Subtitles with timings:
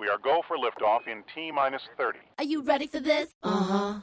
[0.00, 2.20] We are go for liftoff in T minus 30.
[2.38, 3.26] Are you ready for this?
[3.42, 3.94] Uh-huh.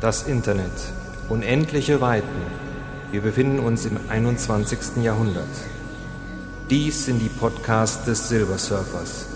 [0.00, 0.72] Das Internet.
[1.28, 2.26] Unendliche Weiten.
[3.12, 5.04] Wir befinden uns im 21.
[5.04, 5.46] Jahrhundert.
[6.70, 9.28] Dies sind die Podcasts des Silversurfers,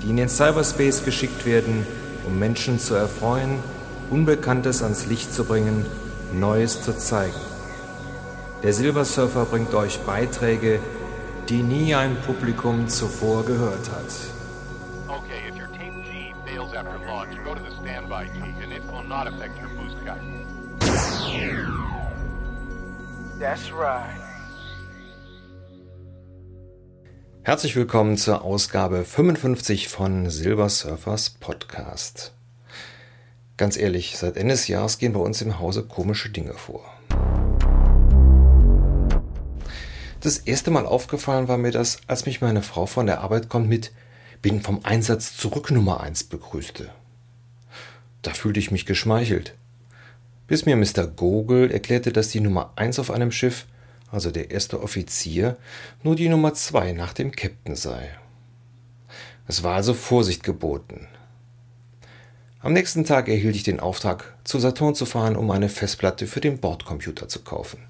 [0.00, 1.84] die in den Cyberspace geschickt werden,
[2.28, 3.58] um Menschen zu erfreuen,
[4.10, 5.84] Unbekanntes ans Licht zu bringen,
[6.32, 7.34] Neues zu zeigen.
[8.62, 10.78] Der Silversurfer bringt euch Beiträge,
[11.48, 14.12] die nie ein Publikum zuvor gehört hat.
[15.08, 18.82] Okay, if your tape G fails after launch, go to the standby key and it
[18.90, 20.20] will not affect your boost guide.
[23.38, 24.20] That's right.
[27.42, 32.32] Herzlich willkommen zur Ausgabe 55 von Silversurfers Podcast.
[33.58, 36.82] Ganz ehrlich, seit Ende des Jahres gehen bei uns im Hause komische Dinge vor.
[40.24, 43.68] Das erste Mal aufgefallen war mir das, als mich meine Frau von der Arbeit kommt
[43.68, 43.92] mit
[44.40, 46.88] Bin vom Einsatz zurück Nummer 1 begrüßte.
[48.22, 49.54] Da fühlte ich mich geschmeichelt.
[50.46, 51.06] Bis mir Mr.
[51.06, 53.66] Gogel erklärte, dass die Nummer 1 auf einem Schiff,
[54.10, 55.58] also der erste Offizier,
[56.02, 58.08] nur die Nummer 2 nach dem Captain sei.
[59.46, 61.06] Es war also Vorsicht geboten.
[62.60, 66.40] Am nächsten Tag erhielt ich den Auftrag, zu Saturn zu fahren, um eine Festplatte für
[66.40, 67.80] den Bordcomputer zu kaufen.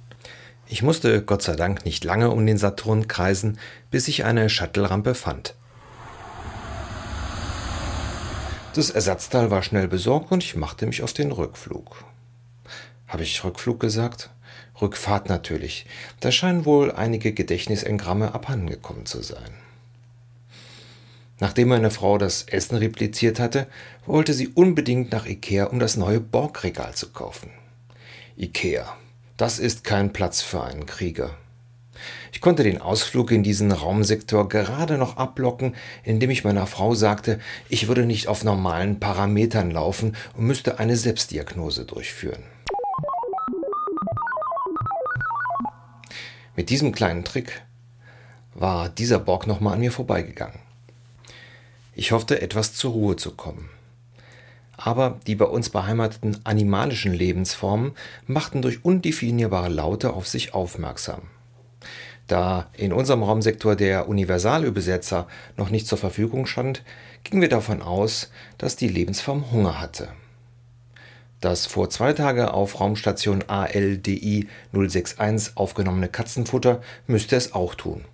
[0.66, 3.58] Ich musste Gott sei Dank nicht lange um den Saturn kreisen,
[3.90, 5.54] bis ich eine Shuttle-Rampe fand.
[8.74, 12.04] Das Ersatzteil war schnell besorgt und ich machte mich auf den Rückflug.
[13.06, 14.30] Habe ich Rückflug gesagt?
[14.80, 15.86] Rückfahrt natürlich.
[16.18, 19.54] Da scheinen wohl einige Gedächtnisengramme abhandengekommen zu sein.
[21.38, 23.66] Nachdem meine Frau das Essen repliziert hatte,
[24.06, 27.50] wollte sie unbedingt nach Ikea, um das neue Borgregal zu kaufen.
[28.36, 28.96] Ikea.
[29.36, 31.36] Das ist kein Platz für einen Krieger.
[32.32, 37.40] Ich konnte den Ausflug in diesen Raumsektor gerade noch ablocken, indem ich meiner Frau sagte,
[37.68, 42.44] ich würde nicht auf normalen Parametern laufen und müsste eine Selbstdiagnose durchführen.
[46.54, 47.62] Mit diesem kleinen Trick
[48.54, 50.60] war dieser Borg nochmal an mir vorbeigegangen.
[51.96, 53.68] Ich hoffte, etwas zur Ruhe zu kommen
[54.76, 57.92] aber die bei uns beheimateten animalischen Lebensformen
[58.26, 61.22] machten durch undefinierbare Laute auf sich aufmerksam.
[62.26, 65.26] Da in unserem Raumsektor der Universalübersetzer
[65.56, 66.82] noch nicht zur Verfügung stand,
[67.22, 70.08] gingen wir davon aus, dass die Lebensform Hunger hatte.
[71.40, 78.06] Das vor zwei Tagen auf Raumstation ALDI 061 aufgenommene Katzenfutter müsste es auch tun.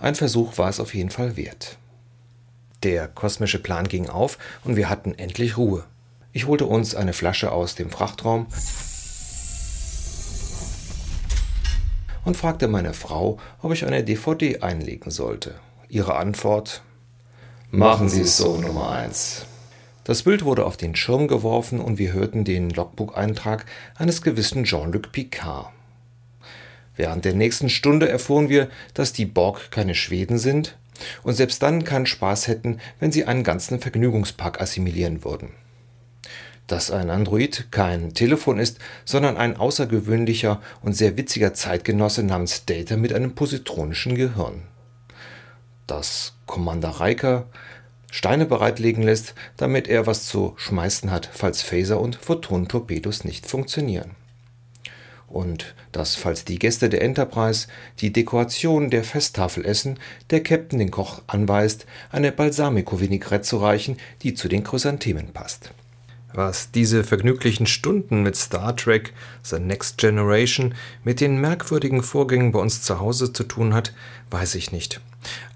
[0.00, 1.78] Ein Versuch war es auf jeden Fall wert.
[2.82, 5.84] Der kosmische Plan ging auf und wir hatten endlich Ruhe.
[6.32, 8.46] Ich holte uns eine Flasche aus dem Frachtraum
[12.24, 15.54] und fragte meine Frau, ob ich eine DVD einlegen sollte.
[15.88, 16.82] Ihre Antwort
[17.70, 19.46] Machen Sie es so, Nummer 1.
[20.04, 23.64] Das Bild wurde auf den Schirm geworfen und wir hörten den Logbucheintrag
[23.96, 25.68] eines gewissen Jean-Luc Picard.
[26.96, 30.76] Während der nächsten Stunde erfuhren wir, dass die Borg keine Schweden sind,
[31.22, 35.50] und selbst dann keinen Spaß hätten, wenn sie einen ganzen Vergnügungspark assimilieren würden.
[36.66, 42.96] Dass ein Android kein Telefon ist, sondern ein außergewöhnlicher und sehr witziger Zeitgenosse namens Data
[42.96, 44.62] mit einem positronischen Gehirn.
[45.86, 47.46] Dass Commander Riker
[48.12, 54.16] Steine bereitlegen lässt, damit er was zu schmeißen hat, falls Phaser und Photonentorpedos nicht funktionieren
[55.30, 57.68] und dass, falls die Gäste der Enterprise
[58.00, 59.98] die Dekoration der Festtafel essen,
[60.30, 65.72] der Captain den Koch anweist, eine Balsamico-Vinaigrette zu reichen, die zu den Chrysanthemen passt.
[66.32, 72.60] Was diese vergnüglichen Stunden mit Star Trek, The Next Generation, mit den merkwürdigen Vorgängen bei
[72.60, 73.92] uns zu Hause zu tun hat,
[74.30, 75.00] weiß ich nicht.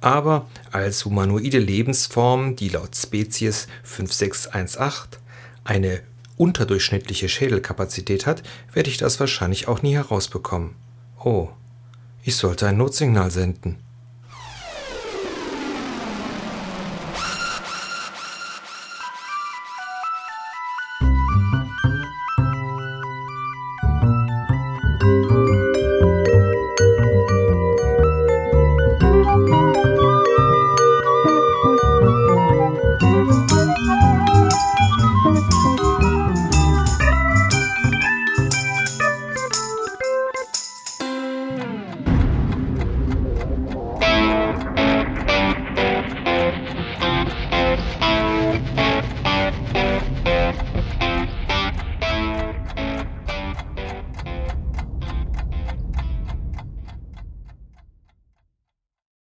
[0.01, 5.21] Aber als humanoide Lebensform, die laut Spezies 5618
[5.63, 6.01] eine
[6.37, 10.77] unterdurchschnittliche Schädelkapazität hat, werde ich das wahrscheinlich auch nie herausbekommen.
[11.23, 11.49] Oh,
[12.23, 13.79] ich sollte ein Notsignal senden.